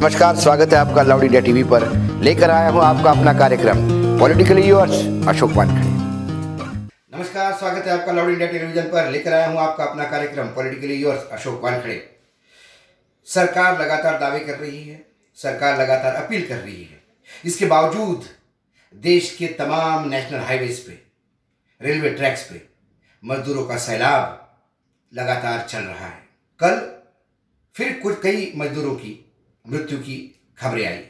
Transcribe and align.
नमस्कार, 0.00 0.36
स्वागत 0.36 0.72
है 0.72 0.78
आपका 0.78 1.02
लाउड 1.02 1.22
इंडिया 1.22 1.40
टीवी 1.40 1.62
पर। 1.62 1.84
लेकर 2.24 2.50
आया 2.50 2.68
हूँ 2.70 2.80
आपका 2.82 3.10
अपना 3.10 3.32
कार्यक्रम, 3.38 3.80
पॉलिटिकली 4.18 4.62
यूर्स 4.62 5.26
अशोक 5.28 5.50
वानखड़े। 5.50 5.88
नमस्कार, 7.16 7.52
स्वागत 7.52 7.86
है 7.86 7.92
आपका 7.92 8.12
लाउड 8.12 8.30
इंडिया 8.30 8.48
टेलीविज़न 8.48 8.88
पर। 8.88 9.10
लेकर 9.10 9.32
आया 9.32 9.48
हूँ 9.48 9.58
आपका 9.58 9.84
अपना 9.84 10.04
कार्यक्रम, 10.04 10.48
पॉलिटिकली 10.48 10.94
यूर्स 10.94 11.26
अशोक 11.32 11.60
वानखड़े। 11.64 11.98
सरकार 13.26 13.80
लगातार 13.80 14.18
दावे 14.18 14.40
कर 14.40 14.58
रही 14.58 14.82
है, 14.82 15.04
सरकार 15.38 15.78
लगातार 15.78 16.14
अपील 16.14 16.48
कर 16.48 16.56
रही 16.56 16.82
है। 16.82 17.02
इसके 17.44 17.66
बावजूद 17.66 18.24
देश 18.94 19.34
के 19.36 19.46
तमाम 19.60 20.08
नेशनल 20.08 20.40
हाईवेज 20.40 20.78
पे, 20.78 21.00
रेलवे 21.80 22.10
ट्रैक्स 22.10 22.42
पे 22.42 22.66
मजदूरों 23.22 23.64
का 23.64 23.76
सैलाब 23.78 24.60
लगातार 25.12 25.66
चल 25.68 25.82
रहा 25.82 26.06
है। 26.06 26.22
कल 26.60 26.86
फिर 27.74 28.00
कुछ 28.02 28.22
कई 28.22 28.52
मजदूरों 28.56 28.94
की 28.94 29.26
मृत्यु 29.70 29.98
की 29.98 30.40
खबरें 30.58 30.86
आई। 30.86 31.04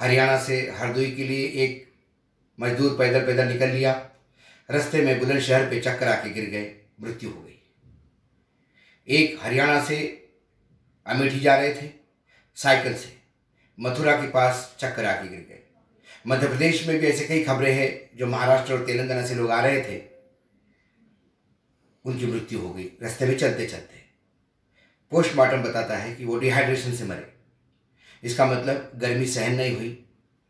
हरियाणा 0.00 0.44
से 0.44 0.70
हरदोई 0.70 1.10
के 1.10 1.24
लिए 1.24 1.46
एक 1.46 1.92
मजदूर 2.60 2.98
पैदल 2.98 3.26
पैदल 3.26 3.48
निकल 3.48 3.68
लिया। 3.68 4.10
रास्ते 4.70 5.02
में 5.02 5.18
बुलंदशहर 5.18 5.70
पे 5.70 5.80
चक्कर 5.80 6.08
आके 6.08 6.30
गिर 6.30 6.44
गए। 6.44 6.76
मृत्यु 7.00 7.30
हो 7.30 7.42
गई। 7.42 7.58
एक 9.08 9.38
हरियाणा 9.40 9.84
से 9.84 10.28
अमेठी 11.06 11.40
जा 11.40 11.56
रहे 11.56 11.74
थे। 11.74 11.90
साइकिल 12.54 12.94
से 12.94 13.16
मथुरा 13.80 14.16
के 14.16 14.28
पास 14.28 14.76
चक्कर 14.80 15.04
आके 15.04 15.28
गिर 15.28 15.38
गए। 15.38 15.62
मध्य 16.26 16.48
प्रदेश 16.48 16.86
में 16.86 16.98
भी 16.98 17.06
ऐसे 17.06 17.26
कई 17.26 17.44
खबरें 17.44 17.74
हैं 17.74 18.16
जो 18.16 18.26
महाराष्ट्र 18.26 18.72
और 18.72 18.86
तेलंगाना 18.86 19.26
से 19.26 19.34
लोग 19.34 19.50
आ 19.50 19.66
रहे 19.66 19.80
थे। 19.80 20.02
उनकी 22.04 22.26
मृत्यु 22.26 22.58
हो 22.58 22.74
गई। 22.74 22.84
रास्ते 22.84 23.26
में 23.26 23.38
चलते 23.38 23.66
चलते 23.66 23.96
पोस्टमार्टम 25.10 25.62
बताता 25.62 25.96
है 25.96 26.14
कि 26.14 26.24
वो 26.24 26.38
डिहाइड्रेशन 26.38 26.94
से 26.94 27.04
मरे। 27.04 27.35
इसका 28.24 28.46
मतलब 28.46 28.90
गर्मी 28.96 29.26
सहन 29.26 29.54
नहीं 29.54 29.76
हुई, 29.76 29.88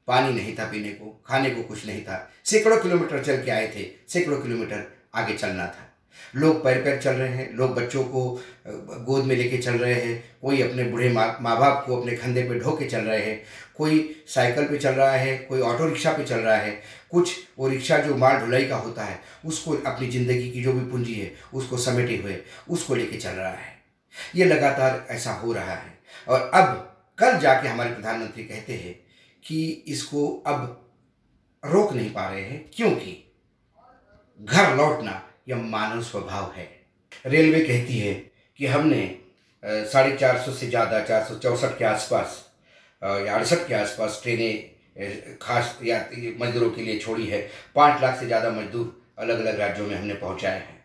पानी 0.08 0.34
नहीं 0.34 0.54
था 0.56 0.64
पीने 0.64 0.88
को, 0.88 1.22
खाने 1.26 1.50
को 1.50 1.62
कुछ 1.62 1.86
नहीं 1.86 2.02
था। 2.02 2.30
सैकड़ों 2.44 2.80
किलोमीटर 2.80 3.24
चल 3.24 3.42
के 3.44 3.50
आए 3.50 3.66
थे, 3.76 3.90
सैकड़ों 4.08 4.40
किलोमीटर 4.42 4.86
आगे 5.14 5.34
चलना 5.34 5.66
था। 5.66 5.82
लोग 6.36 6.62
पैर 6.64 6.80
पैर 6.82 7.00
चल 7.00 7.12
रहे 7.12 7.28
हैं, 7.28 7.52
लोग 7.54 7.74
बच्चों 7.74 8.04
को 8.04 8.42
गोद 9.06 9.24
में 9.24 9.34
लेके 9.36 9.58
चल 9.58 9.72
रहे 9.72 9.94
हैं, 9.94 10.38
कोई 10.42 10.62
अपने 10.62 10.84
बूढ़े 10.84 11.08
माँ 11.12 11.26
माँ 11.40 11.58
बाप 11.60 11.84
को 11.86 11.96
अपने 11.96 12.12
कंधे 12.12 12.42
पे 12.42 12.58
ढो 12.58 12.72
के 12.76 12.84
चल 12.84 13.00
रहे 13.00 13.20
हैं, 13.20 13.42
कोई 13.76 14.24
साइकिल 14.28 14.64
पे 14.64 14.78
चल 14.78 14.90
रहा 14.90 15.10
है, 15.10 15.36
कोई 15.38 15.60
ऑटो 15.60 15.86
रिक्शा 15.86 16.12
पे 16.12 16.24
चल 16.24 16.38
रहा 16.38 16.56
है, 16.56 16.70
कुछ 17.10 17.36
वो 17.58 17.68
रिक्शा 17.68 17.98
जो 17.98 18.16
माल 18.16 18.38
ढुलाई 18.38 18.64
का 18.64 18.76
होता 18.76 19.04
है, 19.04 19.20
उसको 19.44 19.74
अपनी 19.86 20.08
ज़िंदगी 20.08 20.50
की 20.50 20.62
जो 20.62 20.72
भी 20.72 20.90
पूंजी 20.90 21.14
है, 21.14 21.32
उसको 21.54 21.76
समेटे 21.76 22.16
हुए, 22.16 22.36
उसको 22.68 22.94
लेके 22.94 23.16
चल 23.16 23.30
रहा 23.30 23.50
है। 23.50 23.74
ये 24.36 24.44
लगातार 24.44 25.06
ऐसा 25.10 25.32
हो 25.32 25.52
रहा 25.52 25.74
है। 25.74 25.98
और 26.28 26.50
अब 26.54 26.95
कल 27.18 27.38
जाके 27.40 27.68
हमारे 27.68 27.90
प्रधानमंत्री 27.90 28.44
कहते 28.44 28.72
हैं 28.74 28.94
कि 29.42 29.60
इसको 29.88 30.26
अब 30.46 30.82
रोक 31.64 31.92
नहीं 31.92 32.10
पा 32.12 32.28
रहे 32.28 32.42
हैं, 32.42 32.64
क्योंकि 32.74 33.22
घर 34.40 34.74
लौटना 34.76 35.22
यह 35.48 35.62
मानव 35.64 36.02
स्वभाव 36.02 36.52
है। 36.56 36.68
रेलवे 37.26 37.60
कहती 37.60 37.98
है 37.98 38.12
कि 38.58 38.66
हमने 38.66 39.04
साढ़े 39.62 40.16
चार 40.16 40.38
सौ 40.38 40.52
से 40.52 40.66
ज़्यादा, 40.68 41.00
चार 41.00 41.24
सौ 41.24 41.34
चौंसठ 41.36 41.78
के 41.78 41.84
आसपास 41.84 42.42
या 43.02 43.34
अड़सठ 43.34 43.66
के 43.68 43.74
आसपास 43.74 44.20
ट्रेनें 44.22 45.36
खास 45.42 45.78
यात्री 45.84 46.36
मजदूरों 46.40 46.70
के 46.70 46.82
लिए 46.82 46.98
छोड़ी 46.98 47.26
है। 47.26 47.40
पाँच 47.74 48.02
लाख 48.02 48.18
से 48.20 48.26
ज़्यादा 48.26 48.50
मजदूर 48.50 49.14
अलग 49.18 49.40
अलग 49.40 49.58
राज्यों 49.60 49.86
में 49.86 49.96
हमने 49.96 50.14
पहुँचाए 50.16 50.58
हैं। 50.58 50.84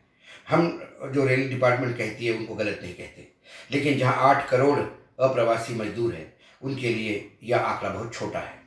हम 0.49 1.11
जो 1.13 1.25
रेल 1.25 1.47
डिपार्टमेंट 1.49 1.97
कहती 1.97 2.25
है, 2.25 2.33
उनको 2.33 2.55
गलत 2.55 2.79
नहीं 2.81 2.93
कहते। 2.93 3.27
लेकिन 3.71 3.97
जहाँ 3.99 4.15
आठ 4.29 4.49
करोड़ 4.49 4.79
अप्रवासी 5.21 5.73
मजदूर 5.73 6.13
हैं, 6.13 6.33
उनके 6.61 6.89
लिए 6.89 7.31
यह 7.43 7.57
आंकड़ा 7.57 7.89
बहुत 7.89 8.13
छोटा 8.13 8.39
है। 8.39 8.59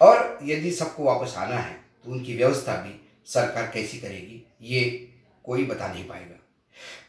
और 0.00 0.38
यदि 0.42 0.70
सबको 0.70 1.04
वापस 1.04 1.34
आना 1.38 1.56
है 1.56 1.76
तो 2.04 2.10
उनकी 2.10 2.36
व्यवस्था 2.36 2.74
भी 2.76 3.00
सरकार 3.26 3.70
कैसी 3.74 3.98
करेगी, 3.98 4.42
ये 4.62 5.08
कोई 5.44 5.64
बता 5.64 5.92
नहीं 5.92 6.04
पाएगा। 6.04 6.40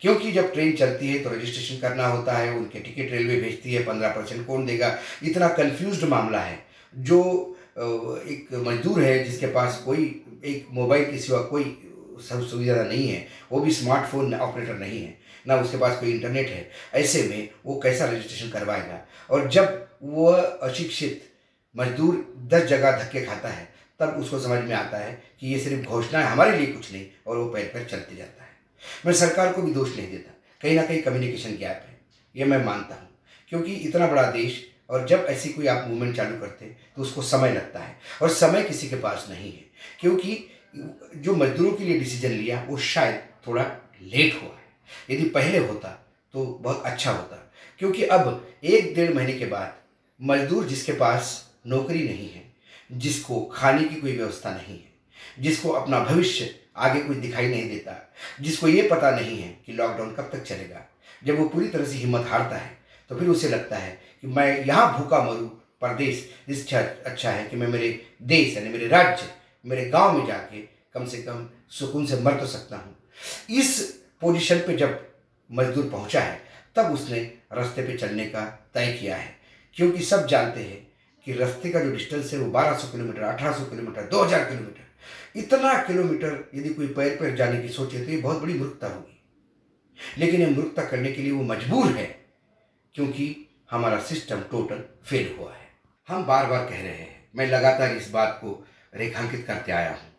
क्योंकि 0.02 0.32
जब 0.32 0.52
ट्रेन 0.54 0.76
चलती 0.76 1.08
है 1.08 1.20
तो 1.20 1.30
रजिस्ट्रेशन 1.30 1.78
करना 1.78 2.08
होता 2.08 2.34
है, 2.34 2.52
उनके 2.52 2.80
टिकट 2.80 3.12
रेलवे 3.12 3.40
भेजती 3.42 3.74
है, 3.74 3.84
पंद्रह 3.84 4.10
परसेंट 4.10 4.46
कौन 4.48 4.66
देगा। 4.66 4.98
इतना 5.24 5.48
कन्फ्यूज़ 5.50 6.06
मामला 6.06 6.40
है। 6.40 6.66
जो 6.98 7.52
एक 7.78 8.54
मजदूर 8.68 9.02
है, 9.02 9.24
जिसके 9.24 9.48
पास 9.48 9.82
कोई, 9.86 10.04
एक 10.46 10.68
मोबाइल 10.72 11.12
के 11.12 11.20
सिवा 11.20 11.40
कोई 11.44 11.64
सब 12.30 12.46
सुविधा 12.48 12.84
नहीं 12.84 13.08
है, 13.10 13.28
वो 13.52 13.60
भी 13.60 13.72
स्मार्टफ़ोन 13.72 14.34
ऑपरेटर 14.34 14.76
नहीं 14.76 15.02
है। 15.02 15.18
ना 15.48 15.56
उसके 15.56 15.78
पास 15.78 16.00
कोई 16.00 16.12
इंटरनेट 16.12 16.48
है। 16.48 16.72
ऐसे 16.94 17.24
में 17.24 17.50
वो 17.66 17.80
कैसा 17.80 18.06
रजिस्ट्रेशन 18.06 18.50
करवाएगा? 18.50 19.08
और 19.30 19.50
जब 19.50 19.88
वह 20.04 20.42
अशिक्षित 20.42 21.30
मजदूर 21.78 22.34
दस 22.48 22.64
जगह 22.64 22.92
धक्के 22.92 23.26
खाता 23.26 23.50
है, 23.50 23.74
तब 24.00 24.10
उसको 24.10 24.40
समझ 24.40 24.64
में 24.64 24.76
आता 24.76 24.98
है 24.98 25.24
कि 25.40 25.48
ये 25.48 25.60
सिर्फ़ 25.60 25.86
घोषणा 25.86 26.20
है, 26.20 26.26
हमारे 26.26 26.58
लिए 26.58 26.68
कुछ 26.68 26.92
नहीं, 26.92 27.08
और 27.28 27.38
वो 27.38 27.46
पैर 27.50 27.72
पैर 27.74 27.86
चलते 27.86 28.16
जाता 28.16 28.44
है। 28.44 28.50
मैं 29.06 29.14
सरकार 29.14 29.54
को 29.54 29.62
भी 29.62 29.74
दोष 29.74 29.98
नहीं 29.98 30.12
देता। 30.12 30.42
कहीं 30.62 30.76
ना 30.76 30.84
कहीं 30.84 31.02
कम्युनिकेशन 31.02 31.50
गैप 31.50 31.86
है। 31.90 32.02
ये 32.36 32.46
मैं 32.46 32.66
मानता 32.66 32.96
हूँ। 32.96 33.10
क्योंकि 33.50 33.74
इतना 33.74 34.08
बड़ा 34.08 34.32
देश, 34.32 34.72
और 34.90 35.08
जब 35.08 35.26
ऐसी 35.30 35.50
कोई 35.50 35.68
आप 35.68 35.88
मूवमेंट 35.88 36.16
चालू 36.16 36.40
करते 36.40 36.66
तो 36.66 37.02
उसको 37.02 37.22
समय 37.22 37.54
लगता 37.54 37.80
है, 37.80 38.00
और 38.22 38.30
समय 38.30 38.64
किसी 38.64 38.90
के 38.90 38.96
पास 38.96 39.28
नहीं 39.30 39.54
है। 39.54 39.64
क्योंकि 40.00 40.50
जो 41.16 41.36
मजदूरों 41.36 41.74
के 41.74 41.84
लिए 41.84 42.00
डिसीज़न 42.00 42.32
लिया, 42.32 42.66
वो 42.70 42.78
शायद 42.78 43.24
थोड़ा 43.48 43.64
लेट 44.02 44.34
हुआ 44.34 44.52
है। 44.52 44.65
यदि 45.10 45.30
पहले 45.30 45.58
होता 45.60 45.90
तो 46.34 46.46
बहुत 46.62 46.84
अच्छा 46.86 47.12
होता। 47.12 47.42
क्योंकि 47.80 48.04
अब 48.06 48.48
एक 48.64 48.94
डेढ़ 48.96 49.14
महीने 49.14 49.34
के 49.34 49.46
बाद 49.46 49.74
मजदूर 50.20 50.66
जिसके 50.66 50.92
पास 50.94 51.42
नौकरी 51.68 52.04
नहीं 52.04 52.30
है, 52.30 52.44
जिसको 52.92 53.40
खाने 53.54 53.84
की 53.84 53.96
कोई 53.96 54.12
व्यवस्था 54.12 54.52
नहीं 54.52 54.76
है, 54.76 54.94
जिसको 55.40 55.70
अपना 55.72 56.00
भविष्य 56.02 56.54
आगे 56.78 57.02
कुछ 57.02 57.18
दिखाई 57.18 57.48
नहीं 57.48 57.70
देता, 57.70 57.96
जिसको 58.42 58.68
ये 58.68 58.88
पता 58.90 59.12
नहीं 59.12 59.38
है 59.38 59.50
कि 59.66 59.74
लॉकडाउन 59.74 60.14
कब 60.16 60.30
तक 60.34 60.44
चलेगा, 60.44 60.86
जब 61.24 61.40
वो 61.40 61.48
पूरी 61.50 61.68
तरह 61.68 61.86
से 61.86 61.98
हिम्मत 61.98 62.28
हारता 62.28 62.56
है 62.56 62.78
तो 63.10 63.16
फिर 63.16 63.28
उसे 63.30 63.50
लगता 63.50 63.78
है 63.78 63.92
कि 64.22 64.28
मैं 64.28 64.66
यहाँ 64.66 64.98
भूखा 64.98 65.22
मरूँ, 65.24 65.48
परदेश 65.82 66.24
इससे 66.50 66.76
अच्छा 66.76 67.32
है 67.32 67.48
कि 67.50 67.56
मैं 67.56 67.68
मेरे 67.68 67.90
देश 68.24 68.56
यानी 68.58 68.70
मेरे 68.70 68.88
राज्य, 68.88 69.30
मेरे 69.66 69.90
गाँव 69.90 70.18
में 70.18 70.26
जाके 70.28 70.62
कम 70.94 71.06
से 71.06 71.22
कम 71.24 71.48
सुकून 71.72 72.06
से 72.06 72.20
मर 72.22 72.40
तो 72.40 72.48
सकता 72.48 72.78
हूँ। 72.78 72.96
इस 73.52 73.78
पोजीशन 74.22 74.60
पे 74.60 74.76
जब 74.78 75.00
मजदूर 75.50 75.90
पहुँचा 75.90 76.22
है, 76.22 76.40
तब 76.76 76.94
उसने 76.94 77.20
रास्ते 77.54 77.84
पे 77.84 77.98
चलने 77.98 78.26
का 78.26 78.46
तय 78.74 78.92
किया 78.94 79.16
है। 79.16 79.34
क्योंकि 79.76 80.04
सब 80.04 80.26
जानते 80.28 80.62
हैं 80.62 80.86
कि 81.28 81.34
रास्ते 81.34 81.70
का 81.70 81.80
जो 81.80 81.92
डिस्टेंस 81.92 82.34
है 82.34 82.40
वो 82.40 82.52
1200 82.52 82.92
किलोमीटर 82.92 83.24
1800 83.24 83.70
किलोमीटर 83.70 84.08
2000 84.10 84.50
किलोमीटर। 84.50 85.40
इतना 85.40 85.74
किलोमीटर 85.84 86.50
यदि 86.56 86.70
कोई 86.70 86.88
पैर 86.88 87.16
पैर 87.18 87.36
जाने 87.36 87.62
की 87.62 87.70
सोचे 87.70 88.04
तो 88.06 88.12
ये 88.12 88.18
बहुत 88.18 88.42
बड़ी 88.42 88.54
मूर्खता 88.54 88.88
होगी। 88.88 89.22
लेकिन 90.18 90.42
ये 90.42 90.48
मूर्खता 90.48 90.84
करने 90.84 91.12
के 91.12 91.22
लिए 91.22 91.32
वो 91.32 91.44
मजबूर 91.44 91.88
है, 91.88 92.06
क्योंकि 92.96 93.36
हमारा 93.72 94.00
सिस्टम 94.04 94.42
टोटल 94.52 94.84
फेल 95.06 95.36
हुआ 95.40 95.52
है। 95.54 95.68
हम 96.10 96.26
बार 96.26 96.46
बार 96.46 96.66
कह 96.66 96.82
रहे 96.82 96.94
हैं, 96.94 97.30
मैं 97.36 97.48
लगातार 97.48 97.96
इस 97.96 98.10
बात 98.12 98.38
को 98.42 98.66
रेखांकित 98.96 99.46
करते 99.48 99.72
आया 99.72 99.90
हूँ। 99.92 100.14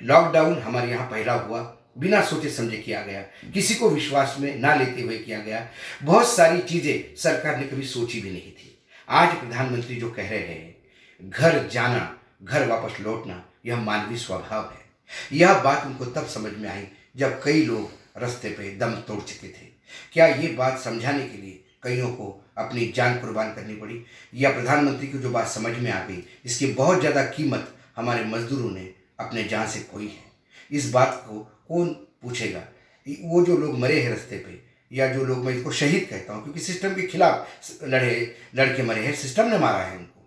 लॉकडाउन 0.00 0.58
हमारे 0.58 0.90
यहाँ 0.90 1.10
पहला 1.10 1.32
हुआ 1.34 1.60
बिना 1.98 2.20
सोचे 2.22 2.50
समझे 2.50 2.76
किया 2.76 3.02
गया। 3.02 3.20
किसी 3.54 3.74
को 3.74 3.90
विश्वास 3.90 4.36
में 4.40 4.58
ना 4.60 4.74
लेते 4.74 5.02
हुए 5.02 5.18
किया 5.18 5.38
गया। 5.38 5.66
बहुत 6.02 6.28
सारी 6.28 6.60
चीज़ें 6.60 7.16
सरकार 7.16 7.56
ने 7.56 7.64
कभी 7.64 7.86
सोची 7.86 8.20
भी 8.20 8.30
नहीं 8.30 8.52
थी। 8.52 8.78
आज 9.08 9.34
प्रधानमंत्री 9.34 9.96
जो 9.96 10.10
कह 10.10 10.28
रहे 10.30 10.38
हैं, 10.38 10.76
घर 11.22 11.68
जाना, 11.68 12.18
घर 12.42 12.66
वापस 12.66 13.00
लौटना, 13.00 13.44
यह 13.66 13.76
मानवीय 13.76 14.18
स्वभाव 14.18 14.62
है। 14.64 15.38
यह 15.38 15.58
बात 15.58 15.86
उनको 15.86 16.04
तब 16.04 16.26
समझ 16.26 16.52
में 16.52 16.68
आई 16.70 16.86
जब 17.16 17.40
कई 17.42 17.64
लोग 17.64 18.20
रास्ते 18.20 18.48
पे 18.48 18.70
दम 18.76 18.92
तोड़ 19.08 19.20
चुके 19.20 19.48
थे। 19.48 19.66
क्या 20.12 20.26
ये 20.26 20.48
बात 20.48 20.78
समझाने 20.78 21.28
के 21.28 21.42
लिए 21.42 21.64
कईयों 21.82 22.08
को 22.08 22.44
अपनी 22.58 22.86
जान 22.86 23.18
कुर्बान 23.18 23.52
करनी 23.54 23.74
पड़ी? 23.74 24.04
या 24.34 24.50
प्रधानमंत्री 24.50 25.06
को 25.06 25.18
जो 25.18 25.30
बात 25.30 25.48
समझ 25.48 25.76
में 25.78 25.90
आ 25.90 26.04
गई, 26.06 26.22
इसकी 26.44 26.66
बहुत 26.66 27.00
ज़्यादा 27.00 27.24
कीमत 27.24 27.74
हमारे 27.96 28.24
मजदूरों 28.24 28.70
ने 28.70 28.88
अपने 29.20 29.44
जान 29.44 29.68
से 29.68 29.80
खोई 29.80 30.06
है? 30.06 30.27
इस 30.70 30.90
बात 30.92 31.24
को 31.28 31.38
कौन 31.68 31.88
पूछेगा? 32.22 32.62
वो 33.06 33.44
जो 33.44 33.56
लोग 33.56 33.78
मरे 33.78 34.00
हैं 34.00 34.12
रस्ते 34.12 34.36
पे, 34.36 34.60
या 34.90 35.06
जो 35.08 35.24
लोग 35.24 35.44
मैं 35.44 35.54
इसको 35.54 35.72
शहीद 35.72 36.06
कहता 36.10 36.34
हूँ, 36.34 36.42
क्योंकि 36.42 36.60
सिस्टम 36.60 36.94
के 36.94 37.02
खिलाफ 37.02 37.82
लड़े, 37.84 38.34
लड़के 38.54 38.82
मरे 38.82 39.00
हैं, 39.00 39.14
सिस्टम 39.14 39.48
ने 39.48 39.58
मारा 39.58 39.78
है 39.78 39.96
उनको। 39.98 40.26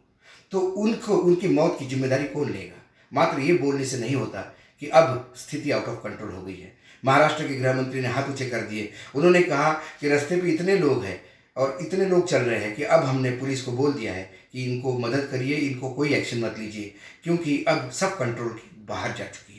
तो 0.51 0.59
उनको, 0.59 1.15
उनकी 1.15 1.47
मौत 1.47 1.77
की 1.79 1.87
ज़िम्मेदारी 1.87 2.25
कौन 2.25 2.51
लेगा? 2.51 2.81
मात्र 3.11 3.39
ये 3.39 3.53
बोलने 3.53 3.85
से 3.85 3.99
नहीं 3.99 4.15
होता 4.15 4.41
कि 4.81 4.87
अब 4.89 5.33
स्थिति 5.37 5.71
आउट 5.71 5.87
ऑफ़ 5.87 5.97
कंट्रोल 6.03 6.31
हो 6.31 6.41
गई 6.41 6.55
है। 6.55 6.71
महाराष्ट्र 7.03 7.47
के 7.47 7.55
गृह 7.55 7.73
मंत्री 7.73 8.01
ने 8.01 8.07
हाथ 8.07 8.29
ऊँचे 8.29 8.49
कर 8.49 8.61
दिए। 8.61 8.91
उन्होंने 9.15 9.41
कहा 9.41 9.71
कि 10.01 10.09
रास्ते 10.09 10.37
पे 10.41 10.49
इतने 10.49 10.77
लोग 10.77 11.03
हैं 11.03 11.19
और 11.57 11.77
इतने 11.81 12.05
लोग 12.05 12.27
चल 12.27 12.41
रहे 12.41 12.59
हैं 12.59 12.75
कि 12.75 12.83
अब 12.85 13.03
हमने 13.03 13.31
पुलिस 13.31 13.61
को 13.61 13.71
बोल 13.71 13.93
दिया 13.93 14.13
है 14.13 14.29
कि 14.51 14.63
इनको 14.65 14.97
मदद 14.99 15.27
करिए, 15.31 15.55
इनको 15.57 15.89
कोई 15.89 16.13
एक्शन 16.13 16.39
मत 16.39 16.55
लीजिए, 16.59 16.93
क्योंकि 17.23 17.63
अब 17.67 17.89
सब 17.91 18.17
कंट्रोल 18.17 18.59
बाहर 18.87 19.15
जा 19.17 19.25
चुकी 19.25 19.50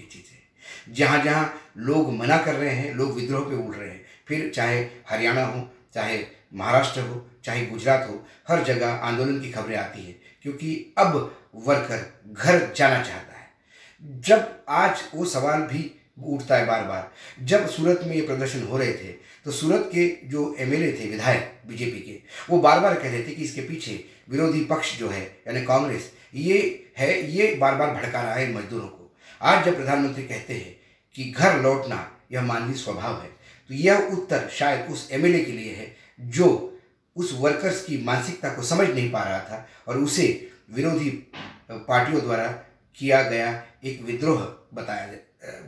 जहाँ 0.88 1.22
जहाँ 1.24 1.52
लोग 1.78 2.12
मना 2.12 2.38
कर 2.38 2.54
रहे 2.54 2.70
हैं, 2.70 2.94
लोग 2.94 3.14
विद्रोह 3.16 3.44
पे 3.44 3.56
उड़ 3.56 3.74
रहे 3.74 3.88
हैं। 3.88 4.04
फिर 4.28 4.50
चाहे 4.54 4.80
हरियाणा 5.10 5.44
हो, 5.44 5.68
चाहे 5.94 6.18
महाराष्ट्र 6.54 7.00
हो, 7.00 7.26
चाहे 7.44 7.64
गुजरात 7.66 8.06
हो, 8.10 8.24
हर 8.48 8.62
जगह 8.64 8.88
आंदोलन 8.88 9.40
की 9.40 9.50
खबरें 9.50 9.76
आती 9.76 10.06
है, 10.06 10.14
क्योंकि 10.42 10.94
अब 10.98 11.14
वर्कर 11.56 12.32
घर 12.32 12.72
जाना 12.76 13.02
चाहता 13.02 13.36
है। 13.36 14.20
जब 14.20 14.64
आज 14.68 15.02
वो 15.14 15.24
सवाल 15.26 15.60
भी 15.62 15.90
उठता 16.24 16.56
है 16.56 16.66
बार 16.66 16.82
बार 16.84 17.10
जब 17.42 17.68
सूरत 17.68 18.00
में 18.04 18.14
ये 18.14 18.22
प्रदर्शन 18.22 18.62
हो 18.62 18.78
रहे 18.78 18.92
थे 18.92 19.12
तो 19.46 19.50
सूरत 19.50 19.88
के 19.92 20.06
जो 20.28 20.54
एमएलए 20.58 20.92
थे, 20.92 21.08
विधायक 21.10 21.60
बीजेपी 21.66 22.00
के, 22.00 22.18
वो 22.50 22.58
बार 22.60 22.80
बार 22.80 22.94
कह 22.94 23.10
रहे 23.10 23.22
थे 23.22 23.34
कि 23.34 23.42
इसके 23.44 23.60
पीछे 23.60 24.04
विरोधी 24.28 24.64
पक्ष 24.64 24.98
जो 24.98 25.08
है, 25.08 25.22
यानी 25.46 25.62
कांग्रेस, 25.64 26.12
ये 26.34 26.58
है, 26.98 27.30
ये 27.30 27.54
बार 27.54 27.74
बार 27.74 27.94
भड़का 27.94 28.22
रहा 28.22 28.34
है 28.34 28.52
मजदूरों 28.52 28.86
को। 28.86 29.01
आज 29.42 29.64
जब 29.64 29.76
प्रधानमंत्री 29.76 30.22
कहते 30.22 30.54
हैं 30.54 30.74
कि 31.14 31.24
घर 31.24 31.58
लौटना 31.60 31.96
यह 32.32 32.42
मानवीय 32.42 32.76
स्वभाव 32.76 33.20
है 33.22 33.28
तो 33.70 33.74
यह 33.74 34.08
उत्तर 34.12 34.48
शायद 34.52 34.90
उस 34.90 35.08
एमएलए 35.12 35.40
के 35.44 35.52
लिए 35.52 35.74
है 35.74 35.96
जो 36.18 36.78
उस 37.16 37.32
वर्कर्स 37.40 37.84
की 37.84 37.98
मानसिकता 38.04 38.48
को 38.48 38.62
समझ 38.62 38.88
नहीं 38.88 39.10
पा 39.12 39.22
रहा 39.22 39.38
था 39.38 39.68
और 39.88 39.98
उसे 39.98 40.26
विरोधी 40.74 41.10
पार्टियों 41.70 42.20
द्वारा 42.20 42.46
किया 42.98 43.22
गया 43.22 43.50
एक 43.84 44.02
विद्रोह 44.02 44.40
बताया 44.74 45.06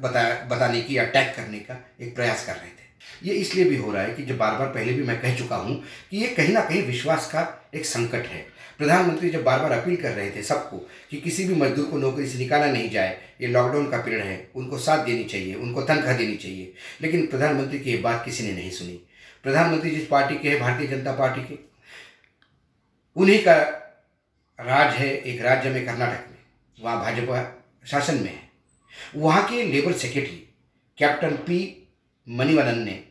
बताया, 0.03 0.35
बताने 0.45 0.81
की 0.81 0.97
अटैक 0.97 1.35
करने 1.37 1.59
का 1.59 1.79
एक 2.01 2.15
प्रयास 2.15 2.47
कर 2.47 2.53
रहे 2.53 2.69
थे। 2.69 3.29
ये 3.29 3.35
इसलिए 3.35 3.65
भी 3.65 3.77
हो 3.77 3.93
रहा 3.93 4.03
है 4.03 4.15
कि 4.15 4.23
जब 4.23 4.37
बार 4.39 4.59
बार 4.59 4.69
पहले 4.69 4.93
भी 4.93 5.03
मैं 5.03 5.21
कह 5.23 5.37
चुका 5.39 5.57
हूँ 5.57 5.83
कि 6.11 6.17
ये 6.17 6.27
कहीं 6.27 6.53
ना 6.55 6.61
कहीं 6.61 6.83
विश्वास 6.83 7.27
का 7.33 7.71
एक 7.75 7.87
संकट 7.87 8.27
है। 8.27 8.47
प्रधानमंत्री 8.79 9.31
जब 9.31 9.45
बार 9.45 9.61
बार 9.61 9.73
अपील 9.73 9.97
कर 9.97 10.13
रहे 10.13 10.31
थे 10.31 10.43
सबको 10.43 10.79
कि 11.11 11.21
किसी 11.21 11.45
भी 11.45 11.55
मजदूर 11.55 11.87
को 11.87 11.99
नौकरी 11.99 12.27
से 12.27 12.39
निकाला 12.39 12.67
नहीं 12.67 12.91
जाए, 12.91 13.23
ये 13.41 13.47
लॉकडाउन 13.47 13.91
का 13.91 13.99
पीरियड 13.99 14.25
है, 14.25 14.51
उनको 14.55 14.79
साथ 14.79 15.05
देनी 15.05 15.25
चाहिए, 15.25 15.55
उनको 15.55 15.83
तनख्वाह 15.83 16.17
देनी 16.17 16.37
चाहिए। 16.37 16.75
लेकिन 17.03 17.27
प्रधानमंत्री 17.27 17.81
की 17.81 17.91
ये 17.91 17.97
बात 17.97 18.25
किसी 18.25 18.45
ने 18.45 18.53
नहीं 18.53 18.71
सुनी। 18.71 19.01
प्रधानमंत्री 19.43 19.91
जिस 19.91 20.07
पार्टी 20.07 20.39
के 20.39 20.51
हैं, 20.51 20.61
भारतीय 20.61 20.87
जनता 20.87 21.13
पार्टी 21.13 21.41
के, 21.41 21.59
उन्हीं 23.17 23.39
का 23.39 23.55
राज 24.61 24.95
है 24.95 25.17
एक 25.17 25.43
राज्य 25.43 25.71
में 25.71 25.87
कर्नाटक 25.87 26.31
में, 26.31 26.39
वहाँ 26.81 27.01
भाजपा 27.01 27.65
शासन 27.87 28.15
में 28.15 28.31
है। 28.31 28.51
वहाँ 29.17 29.49
के 29.49 29.63
labour 29.63 29.93
secretary 29.93 30.55
captain 30.99 31.31
P 31.31 31.89
Manivannan 32.29 32.79
ने 32.79 33.05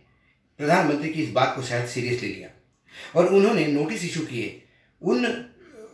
प्रधानमंत्री 0.57 1.09
की 1.09 1.23
इस 1.23 1.29
बात 1.29 1.53
को 1.55 1.63
शायद 1.63 1.85
सीरियसली 1.85 2.27
लिया। 2.27 2.49
और 3.15 3.27
उन्होंने 3.27 3.67
नोटिस 3.67 4.05
इशू 4.05 4.19
किए, 4.19 4.63
उन 5.01 5.49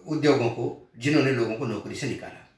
उद्योगों 0.09 0.49
को, 0.49 0.91
जिन्होंने 0.97 1.31
लोगों 1.31 1.55
को 1.55 1.65
नौकरी 1.65 1.95
से 1.95 2.09
निकाला। 2.09 2.49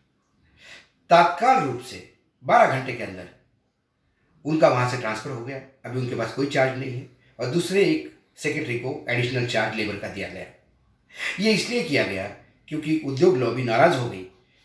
तात्काल 1.09 1.63
रूप 1.63 1.81
से 1.81 2.13
12 2.43 2.79
घंटे 2.79 2.93
के 2.93 3.03
अंदर 3.03 3.29
उनका 4.45 4.67
वहाँ 4.67 4.91
से 4.91 4.97
ट्रांसफ़र 4.97 5.31
हो 5.31 5.45
गया। 5.45 5.57
अभी 5.57 5.99
उनके 5.99 6.15
पास 6.15 6.33
कोई 6.33 6.45
चार्ज 6.45 6.79
नहीं 6.79 6.93
है। 6.93 7.09
और 7.39 7.45
दूसरे 7.45 7.83
एक 7.85 8.19
सेक्रेटरी 8.37 8.79
को 8.79 9.05
एडिशनल 9.09 9.47
चार्ज 9.47 9.75
लेबर 9.75 9.97
का 9.97 10.07
दिया 10.07 10.29
गया। 10.29 10.45
ये 11.39 11.53
इसलिए 11.53 11.83
किया 11.83 12.03
गया 12.03 12.27
क्योंकि 12.67 13.01
उद्योग 13.05 13.37
लॉबी 13.37 13.63
नाराज़ 13.63 13.97
हो 13.97 14.09
गई 14.09 14.23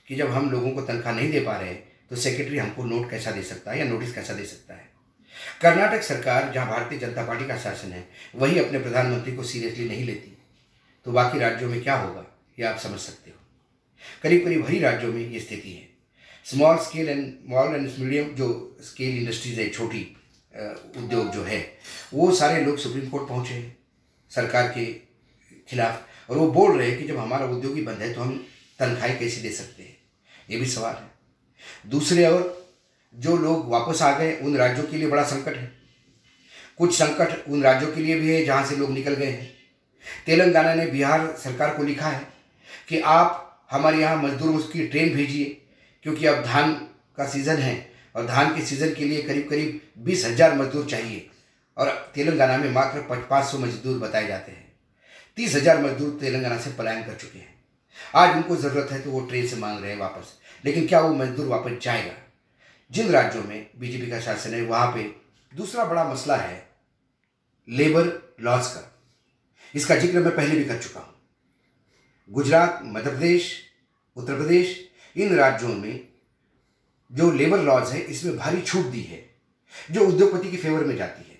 कि 0.08 0.14
जब 0.14 0.30
हम 0.30 0.50
लोगों 0.50 0.70
को 0.70 0.82
तनख्वाह 0.82 1.14
नहीं 1.14 1.30
दे 1.30 1.40
पा 1.40 1.56
रहे 1.56 1.74
तो 2.10 2.16
सेक्रेटरी 2.16 2.58
हमको 2.58 2.84
नोट 2.84 3.10
कैसा 3.10 3.30
दे 3.30 3.42
सकता 3.42 3.70
है 3.70 3.78
या 3.78 3.84
नोटिस 3.84 4.14
कैसा 4.14 4.32
दे 4.32 4.44
सकता 4.44 4.74
है। 4.74 4.88
कर्नाटक 5.62 6.02
सरकार, 6.02 6.52
जहाँ 6.52 6.68
भारतीय 6.68 6.98
जनता 6.98 7.26
पार्टी 7.26 7.46
का 7.46 7.58
शासन 7.58 7.92
है, 7.92 8.08
वही 8.34 8.58
अपने 8.58 8.78
प्रधानमंत्री 8.78 9.36
को 9.36 9.42
सीरियसली 9.42 9.88
नहीं 9.88 10.04
लेती। 10.04 10.38
तो 11.04 11.12
बाकी 11.12 11.38
राज्यों 11.38 11.70
में 11.70 11.82
क्या 11.82 11.96
होगा? 11.96 12.25
ये 12.58 12.64
आप 12.64 12.78
समझ 12.78 12.98
सकते 13.00 13.30
हो। 13.30 13.36
करीब 14.22 14.44
करीब 14.44 14.64
वही 14.64 14.78
राज्यों 14.78 15.12
में 15.12 15.28
ये 15.30 15.40
स्थिति 15.40 15.70
है। 15.70 15.88
Small 16.46 16.76
scale 16.78 17.08
and 17.08 17.32
small 17.36 17.74
and 17.74 17.90
medium 17.98 18.28
जो 18.34 18.76
स्केल 18.82 19.18
इंडस्ट्रीज़ 19.18 19.60
है, 19.60 19.68
छोटी 19.70 20.00
उद्योग 20.96 21.30
जो 21.30 21.42
है, 21.44 21.58
वो 22.14 22.34
सारे 22.34 22.64
लोग 22.64 22.78
सुप्रीम 22.78 23.08
कोर्ट 23.08 23.28
पहुँचे 23.28 23.54
हैं, 23.54 23.76
सरकार 24.32 24.68
के 24.68 24.84
खिलाफ। 25.68 26.30
और 26.30 26.38
वो 26.38 26.50
बोल 26.50 26.78
रहे 26.78 26.90
हैं 26.90 26.98
कि 26.98 27.04
जब 27.04 27.16
हमारा 27.16 27.46
उद्योग 27.46 27.74
ही 27.74 27.82
बंद 27.82 27.98
है 27.98 28.12
तो 28.14 28.20
हम 28.20 28.46
तनख्वाही 28.78 29.18
कैसे 29.18 29.40
दे 29.40 29.50
सकते 29.50 29.82
हैं? 29.82 29.96
ये 30.50 30.56
भी 30.56 30.66
सवाल 30.66 30.94
है। 30.94 31.90
दूसरे 31.90 32.26
और 32.26 32.66
जो 33.14 33.36
लोग 33.36 33.68
वापस 33.70 34.02
आ 34.02 34.18
गए, 34.18 34.36
उन 34.36 34.56
राज्यों 34.56 34.86
के 34.86 34.96
लिए 34.96 35.08
बड़ा 35.08 35.22
संकट 35.22 35.56
है। 35.56 35.70
कुछ 36.78 36.94
संकट 36.94 37.48
उन 37.48 37.62
राज्यों 37.62 37.92
के 37.92 38.00
लिए 38.00 38.18
भी 38.20 38.30
है, 38.30 38.44
जहाँ 38.44 38.66
से 38.66 38.76
लोग 38.76 38.90
निकल 38.90 39.14
गए 39.14 39.26
हैं। 39.26 39.52
तेलंगाना 40.26 40.74
ने 40.74 40.86
बिहार 40.86 41.26
सरकार 41.36 41.76
को 41.76 41.82
लिखा 41.82 42.08
है 42.08 42.35
कि 42.88 43.00
आप 43.00 43.42
हमारे 43.70 43.98
यहाँ 43.98 44.16
मजदूरों 44.16 44.58
की 44.62 44.86
ट्रेन 44.88 45.14
भेजिए, 45.14 45.44
क्योंकि 46.04 46.26
अब 46.26 46.42
धान 46.44 46.72
का 47.18 47.26
सीज़न 47.28 47.56
है 47.58 47.74
और 48.16 48.26
धान 48.26 48.54
के 48.54 48.64
सीज़न 48.66 48.92
के 48.94 49.04
लिए 49.04 49.22
करीब 49.22 49.48
करीब 49.50 49.80
बीस 50.04 50.24
हज़ार 50.26 50.54
मजदूर 50.54 50.86
चाहिए 50.86 51.28
और 51.76 51.88
तेलंगाना 52.14 52.56
में 52.58 52.70
मात्र 52.72 53.00
पाँच 53.30 53.44
सौ 53.44 53.58
मजदूर 53.58 53.98
बताए 53.98 54.26
जाते 54.26 54.52
हैं। 54.52 54.64
तीस 55.38 55.54
हज़ार 55.54 55.82
मजदूर 55.82 56.16
तेलंगाना 56.20 56.58
से 56.58 56.70
पलायन 56.72 57.02
कर 57.04 57.14
चुके 57.14 57.38
हैं। 57.38 57.54
आज 58.16 58.36
उनको 58.36 58.56
ज़रूरत 58.56 58.92
है 58.92 59.00
तो 59.00 59.10
वो 59.10 59.20
ट्रेन 59.22 59.46
से 59.48 59.56
मांग 59.56 59.80
रहे 59.80 59.90
हैं 59.90 59.98
वापस। 59.98 60.32
लेकिन 60.64 60.86
क्या 60.86 61.00
वो 61.00 61.14
मजदूर 61.14 61.46
वापस 61.46 61.78
जाएगा? 61.82 62.12
जिन 62.90 63.10
राज्यों 63.10 63.42
में 63.44 63.66
बीजेपी 63.78 64.10
का 64.10 64.20
शासन 64.20 64.54
है, 64.54 64.62
वहाँ 64.62 64.92
पे 64.92 65.02
दूसरा 65.52 65.84
बड़ा 65.84 66.04
मसला 66.04 66.36
है 66.36 66.64
लेबर 67.68 68.12
लॉज 68.42 68.66
का। 68.66 68.92
इसका 69.74 69.96
ज़िक्र 69.96 70.20
मैं 70.20 70.34
पहले 70.36 70.56
भी 70.56 70.64
कर 70.64 70.78
चुका 70.78 71.00
हूँ। 71.00 71.14
गुजरात, 72.30 72.80
मध्य 72.84 73.10
प्रदेश, 73.10 73.62
उत्तर 74.16 74.34
प्रदेश, 74.34 74.88
इन 75.16 75.34
राज्यों 75.36 75.74
में 75.74 76.08
जो 77.12 77.30
लेबर 77.30 77.58
लॉज 77.58 77.92
है, 77.92 78.00
इसमें 78.00 78.36
भारी 78.36 78.60
छूट 78.60 78.86
दी 78.86 79.00
है, 79.00 79.30
जो 79.90 80.06
उद्योगपति 80.06 80.50
की 80.50 80.56
फेवर 80.56 80.84
में 80.84 80.96
जाती 80.96 81.30
है। 81.30 81.36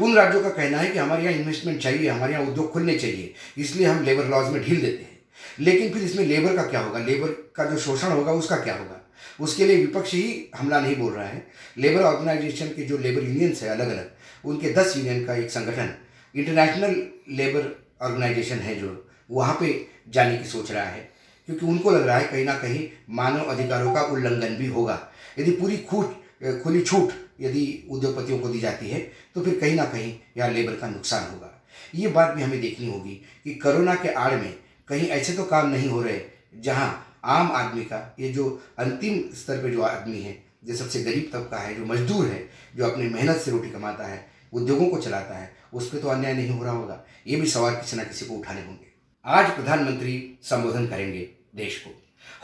उन 0.00 0.16
राज्यों 0.16 0.42
का 0.42 0.48
कहना 0.48 0.78
है 0.78 0.90
कि 0.90 0.98
हमारे 0.98 1.24
यहाँ 1.24 1.34
इन्वेस्टमेंट 1.34 1.80
चाहिए, 1.80 2.08
हमारे 2.08 2.32
यहाँ 2.32 2.44
उद्योग 2.44 2.72
खुलने 2.72 2.98
चाहिए, 2.98 3.34
इसलिए 3.58 3.86
हम 3.86 4.04
लेबर 4.04 4.24
लॉज 4.24 4.52
में 4.52 4.62
ढील 4.64 4.80
देते 4.80 5.02
हैं। 5.02 5.20
लेकिन 5.60 5.92
फिर 5.92 6.02
इसमें 6.02 6.24
लेबर 6.26 6.56
का 6.56 6.62
क्या 6.62 6.80
होगा? 6.80 6.98
लेबर 6.98 7.28
का 7.28 7.64
जो 7.64 7.78
शोषण 7.78 8.08
होगा, 8.08 8.32
उसका 8.32 8.56
क्या 8.56 8.74
होगा? 8.74 9.00
उसके 9.40 9.64
लिए 9.64 9.76
विपक्ष 9.76 10.14
ही 10.14 10.50
हमला 10.56 10.80
नहीं 10.80 10.96
बोल 10.96 11.12
रहा 11.12 11.26
है। 11.26 11.46
लेबर 11.78 12.02
ऑर्गेनाइजेशन 12.02 12.66
के 12.66 12.82
जो 12.82 12.98
लेबर 12.98 13.22
यूनियंस 13.22 13.62
है 13.62 13.68
अलग 13.68 13.88
अलग 13.88 14.10
उनके 14.44 14.72
दस 14.72 14.96
यूनियन 14.96 15.24
का 15.24 15.34
एक 15.34 15.50
संगठन 15.50 15.94
इंटरनेशनल 16.34 17.06
लेबर 17.28 17.86
ऑर्गेनाइजेशन 18.02 18.56
है 18.56 18.74
जो 18.74 19.05
वहाँ 19.30 19.56
पे 19.60 19.86
जाने 20.08 20.36
की 20.38 20.44
सोच 20.44 20.70
रहा 20.72 20.84
है। 20.84 21.08
क्योंकि 21.48 21.66
उनको 21.66 21.90
लग 21.90 22.06
रहा 22.06 22.16
है 22.18 22.26
कहीं 22.28 22.44
ना 22.44 22.54
कहीं 22.58 22.88
मानव 23.10 23.44
अधिकारों 23.44 23.94
का 23.94 24.02
उल्लंघन 24.02 24.56
भी 24.56 24.66
होगा। 24.66 24.98
यदि 25.38 25.50
पूरी 25.50 25.76
खूट 25.78 26.24
खुली 26.62 26.80
छूट 26.82 27.12
यदि 27.40 27.88
उद्योगपतियों 27.90 28.38
को 28.38 28.48
दी 28.48 28.60
जाती 28.60 28.88
है 28.90 29.00
तो 29.34 29.42
फिर 29.42 29.58
कहीं 29.58 29.74
ना 29.76 29.84
कहीं 29.84 30.14
यहाँ 30.36 30.50
लेबर 30.50 30.76
का 30.76 30.88
नुकसान 30.88 31.30
होगा। 31.32 31.52
ये 31.94 32.08
बात 32.08 32.34
भी 32.34 32.42
हमें 32.42 32.60
देखनी 32.60 32.86
होगी 32.86 33.14
कि 33.44 33.54
कोरोना 33.54 33.94
के 33.94 34.08
आड़ 34.08 34.34
में 34.34 34.54
कहीं 34.88 35.08
ऐसे 35.08 35.32
तो 35.32 35.44
काम 35.44 35.68
नहीं 35.68 35.88
हो 35.88 36.02
रहे 36.02 36.20
जहाँ 36.60 37.18
आम 37.24 37.50
आदमी 37.52 37.84
का, 37.84 38.16
ये 38.20 38.28
जो 38.32 38.62
अंतिम 38.78 39.18
स्तर 39.36 39.62
पे 39.62 39.70
जो 39.70 39.82
आदमी 39.82 40.20
है, 40.20 40.36
जो 40.64 40.76
सबसे 40.76 41.02
गरीब 41.02 41.30
तबका 41.32 41.58
है, 41.58 41.74
जो 41.74 41.84
मजदूर 41.86 42.26
है, 42.26 42.48
जो 42.76 42.84
अपनी 42.86 43.08
मेहनत 43.08 43.36
से 43.36 43.50
रोटी 43.50 43.70
कमाता 43.70 44.06
है, 44.06 44.24
उद्योगों 44.52 44.88
को 44.88 44.98
चलाता 44.98 45.34
है, 45.34 45.50
उस 45.72 45.90
पर 45.90 45.98
तो 45.98 46.08
अन्याय 46.08 46.34
नहीं 46.34 46.50
हो 46.50 46.64
रहा 46.64 46.72
होगा। 46.72 47.02
ये 47.26 47.40
भी 47.40 47.46
सवाल 47.46 47.74
किसी 47.74 47.96
ना 47.96 48.04
किसी 48.04 48.26
को 48.26 48.34
उठाने 48.34 48.60
होंगे। 48.60 48.85
आज 49.28 49.54
प्रधानमंत्री 49.54 50.38
संबोधन 50.42 50.86
करेंगे 50.86 51.28
देश 51.56 51.78
को। 51.78 51.90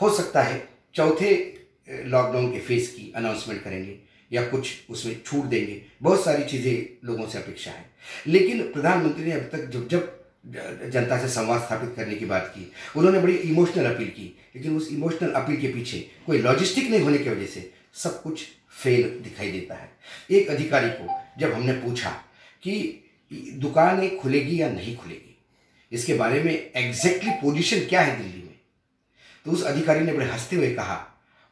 हो 0.01 0.09
सकता 0.13 0.41
है 0.43 0.69
चौथे 0.95 1.53
लॉकडाउन 1.89 2.51
के 2.53 2.59
फ़ेज़ 2.59 2.89
की 2.91 3.13
अनाउंसमेंट 3.15 3.63
करेंगे 3.63 3.95
या 4.31 4.43
कुछ 4.45 4.71
उसमें 4.89 5.21
छूट 5.25 5.45
देंगे। 5.45 5.81
बहुत 6.01 6.25
सारी 6.25 6.43
चीज़ें 6.43 7.07
लोगों 7.07 7.29
से 7.29 7.37
अपेक्षा 7.37 7.71
है। 7.71 7.85
लेकिन 8.27 8.61
प्रधानमंत्री 8.61 9.23
ने 9.23 9.31
अब 9.31 9.49
तक 9.51 9.69
जब 9.69 9.87
जब 9.87 10.23
जनता 10.89 11.19
से 11.19 11.27
संवाद 11.27 11.61
स्थापित 11.61 11.93
करने 11.95 12.15
की 12.15 12.25
बात 12.25 12.53
की, 12.57 12.71
उन्होंने 12.95 13.19
बड़ी 13.19 13.33
इमोशनल 13.33 13.85
अपील 13.85 14.07
की। 14.07 14.37
लेकिन 14.55 14.77
उस 14.77 14.91
इमोशनल 14.91 15.31
अपील 15.31 15.61
के 15.61 15.67
पीछे 15.67 16.07
कोई 16.25 16.37
लॉजिस्टिक 16.37 16.89
नहीं 16.89 17.01
होने 17.01 17.17
की 17.17 17.29
वजह 17.29 17.45
से 17.45 17.71
सब 17.93 18.21
कुछ 18.21 18.43
फेल 18.83 19.03
दिखाई 19.03 19.51
देता 19.51 19.75
है। 19.75 19.91
एक 20.31 20.49
अधिकारी 20.49 20.89
को 20.89 21.21
जब 21.39 21.53
हमने 21.53 21.73
पूछा 21.73 22.09
कि 22.63 23.03
दुकानें 23.33 24.17
खुलेगी 24.17 24.61
या 24.61 24.69
नहीं 24.69 24.97
खुलेगी 24.97 25.29
इसके 25.93 26.13
बारे 26.13 26.43
में 26.43 26.51
एग्जैक्टली 26.51 27.31
पोजीशन 27.41 27.85
क्या 27.85 28.01
है 28.01 28.15
दिल्ली 28.17 28.41
में? 28.43 28.59
तो 29.45 29.51
उस 29.51 29.63
अधिकारी 29.63 29.99
ने 29.99 30.13
बड़े 30.13 30.25
हँसते 30.25 30.55
हुए 30.55 30.73
कहा, 30.75 30.95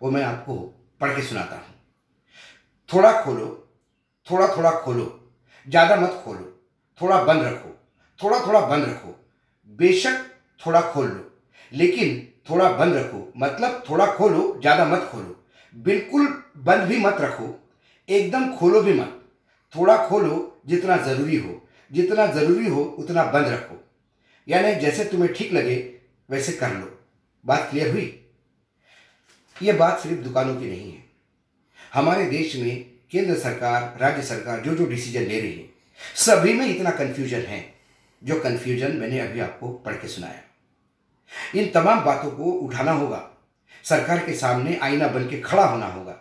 वो 0.02 0.12
मैं 0.12 0.24
आपको 0.24 0.56
पढ़ 1.02 1.16
के 1.16 1.22
सुनाता 1.22 1.56
हूँ। 1.56 1.76
थोड़ा 2.90 3.12
खोलो, 3.22 3.48
थोड़ा 4.28 4.48
थोड़ा 4.58 4.72
खोलो, 4.72 5.06
ज़्यादा 5.68 5.96
मत 5.96 6.22
खोलो, 6.26 6.48
थोड़ा 7.02 7.22
बंद 7.24 7.44
रखो, 7.44 7.70
थोड़ा 8.20 8.40
थोड़ा 8.48 8.60
बंद 8.62 8.86
रखो, 8.86 9.16
बेशक 9.70 10.26
थोड़ा 10.66 10.82
खोल 10.82 11.08
लो, 11.08 11.32
लेकिन 11.72 12.28
थोड़ा 12.50 12.70
बंद 12.72 12.96
रखो 12.96 13.32
मतलब 13.38 13.84
थोड़ा 13.90 14.06
खोलो, 14.14 14.58
ज़्यादा 14.62 14.86
मत 14.86 15.10
खोलो, 15.12 15.36
बिल्कुल 15.74 16.28
बंद 16.58 16.84
भी 16.84 16.98
मत 16.98 17.18
रखो, 17.22 17.48
एकदम 18.10 18.56
खोलो 18.56 18.82
भी 18.82 18.94
मत, 18.94 19.22
थोड़ा 19.74 19.98
खोलो 20.08 20.62
जितना 20.68 20.98
ज़रूरी 20.98 21.38
हो, 21.38 21.62
जितना 21.92 22.26
ज़रूरी 22.26 22.68
हो 22.68 22.84
उतना 23.00 23.24
बंद 23.24 23.48
रखो 23.48 23.81
यानी 24.48 24.76
जैसे 24.76 25.04
तुम्हें 25.06 25.34
ठीक 25.34 25.54
लगे, 25.54 25.76
वैसे 26.30 26.52
कर 26.52 26.74
लो। 26.74 26.98
बात 27.46 27.68
क्लियर 27.70 27.92
हुई? 27.92 28.18
ये 29.62 29.74
बात 29.74 30.00
सिर्फ़ 30.00 30.22
दुकानों 30.22 30.56
की 30.56 30.70
नहीं 30.70 30.92
है। 30.92 31.04
हमारे 31.94 32.26
देश 32.26 32.56
में 32.56 32.86
केंद्र 33.12 33.36
सरकार, 33.36 33.98
राज्य 34.02 34.22
सरकार 34.24 34.60
जो 34.60 34.76
जो 34.76 34.86
डिसीज़न 34.86 35.22
ले 35.22 35.40
रही 35.42 35.54
है, 35.54 35.66
सभी 36.16 36.54
में 36.54 36.66
इतना 36.68 36.92
कंफ्यूजन 36.92 37.42
है, 37.42 37.64
जो 38.22 38.40
कन्फ्यूज़न 38.40 38.96
मैंने 38.98 39.20
अभी 39.20 39.40
आपको 39.40 39.70
पढ़ 39.86 39.96
के 39.96 40.08
सुनाया। 40.08 40.42
इन 41.56 41.70
तमाम 41.72 42.04
बातों 42.06 42.32
को 42.32 42.44
उठाना 42.44 42.92
होगा। 42.92 43.28
सरकार 43.84 44.26
के 44.26 44.34
सामने 44.34 44.78
आईना 44.78 45.08
बन 45.08 45.28
के 45.30 45.40
खड़ा 45.42 45.66
होना 45.66 45.86
होगा 45.86 46.18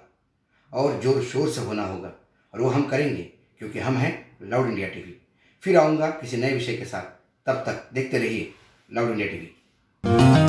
और 0.73 1.01
ज़ोर 1.01 1.23
शोर 1.25 1.51
से 1.51 1.61
होना 1.61 1.85
होगा। 1.85 2.13
और 2.55 2.61
वो 2.61 2.69
हम 2.69 2.89
करेंगे, 2.89 3.23
क्योंकि 3.59 3.79
हम 3.79 3.97
हैं 3.97 4.37
लाउड 4.43 4.69
इंडिया 4.69 4.89
टीवी। 4.89 5.17
फिर 5.63 5.77
आऊँगा 5.77 6.11
किसी 6.11 6.37
नए 6.37 6.53
विषय 6.55 6.77
के 6.77 6.85
साथ। 6.85 7.20
तब 7.47 7.63
तक 7.67 7.89
देखते 7.95 8.19
रहिए 8.19 8.53
लाउड 8.91 9.11
इंडिया 9.11 9.29
टीवी। 9.29 10.40